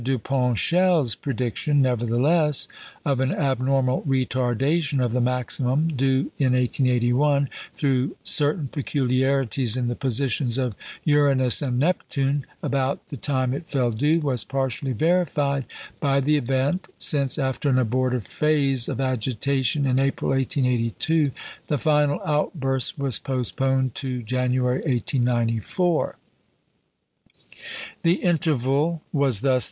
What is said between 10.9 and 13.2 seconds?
Uranus and Neptune about the